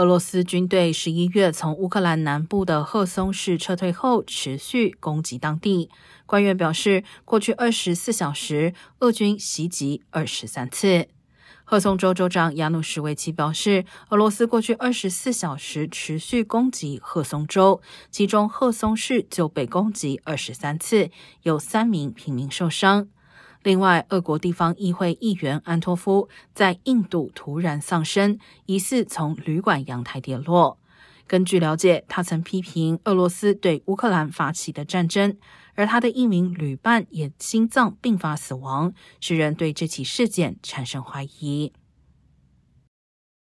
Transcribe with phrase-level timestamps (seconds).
[0.00, 5.90] 俄罗斯军队十一月从乌克兰南部的赫松市撤退后，持续攻击当地。
[6.24, 11.08] 官员表示，过去二十四小时，俄军袭击二十三次。
[11.64, 21.10] 赫松州州长亚努什维奇表示，俄罗斯过去二十四小时持续攻击赫松州，其中赫松市就被攻击二十三次，
[21.42, 23.08] 有三名平民受伤。
[23.62, 30.78] 另外，俄国地方议会议员安托夫在印度突然丧生，疑似从旅馆阳台跌落。
[31.26, 35.36] 根据了解，他曾批评俄罗斯对乌克兰发起的战争，
[35.74, 41.72] 而他的一名旅伴也心脏病发死亡，使人对这起事件产生怀疑。